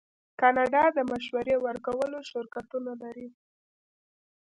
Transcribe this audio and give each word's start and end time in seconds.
کاناډا 0.39 0.83
د 0.97 0.99
مشورې 1.11 1.55
ورکولو 1.67 2.17
شرکتونه 2.31 2.91
لري. 3.01 3.27